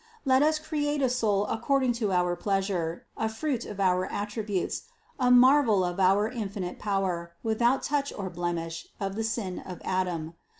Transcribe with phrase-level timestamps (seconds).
[0.25, 4.85] Let Us create a soul according to our pleasure, a fruit of our attributes,
[5.19, 9.79] a marvel of our in finite power, without touch or blemish of the sin of
[9.85, 10.33] Adam.